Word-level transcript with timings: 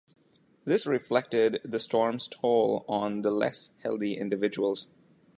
This 0.65 0.87
reflected 0.87 1.59
the 1.63 1.79
storm's 1.79 2.27
toll 2.27 2.85
on 2.89 3.21
the 3.21 3.29
less 3.29 3.71
healthy 3.83 4.17
individuals. 4.17 4.89